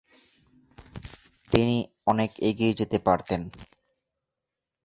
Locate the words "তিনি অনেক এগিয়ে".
1.51-2.73